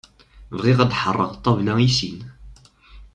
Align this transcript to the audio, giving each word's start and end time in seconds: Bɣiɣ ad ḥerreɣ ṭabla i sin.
Bɣiɣ 0.57 0.77
ad 0.79 0.95
ḥerreɣ 1.01 1.31
ṭabla 1.43 1.73
i 1.87 1.89
sin. 1.97 2.19